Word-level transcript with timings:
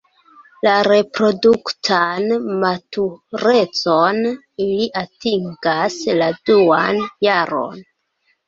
La 0.67 0.71
reproduktan 0.85 2.25
maturecon 2.63 4.19
ili 4.65 4.89
atingas 5.03 5.99
la 6.23 6.35
duan 6.51 7.07
jaron. 7.29 7.89